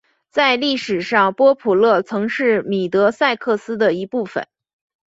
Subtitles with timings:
[0.31, 4.47] 在历史上波普勒曾是米德塞克斯的一部分。